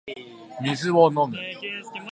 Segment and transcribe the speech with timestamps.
[0.63, 1.37] 水を飲む